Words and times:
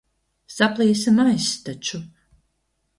Saplīsa 0.53 1.15
maiss 1.19 1.53
taču. 1.69 2.05